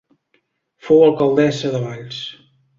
[0.87, 2.27] Fou alcaldessa de Valls.